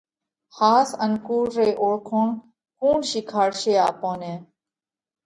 [0.55, 2.27] ۿاس ان ڪُوڙ رئِي اوۯکوڻ
[2.79, 4.35] ڪُوڻ شِيکاڙشي آپون نئہ؟